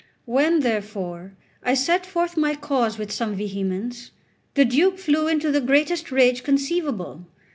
[0.25, 4.09] When, therefore, I set forth my cause with some vehemence,
[4.55, 7.27] the Duke flew into the greatest rage conceivable.